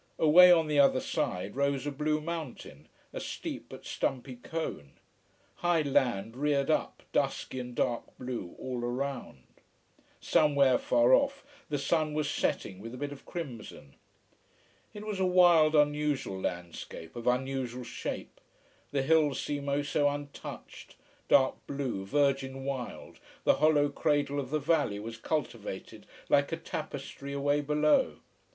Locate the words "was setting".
12.15-12.79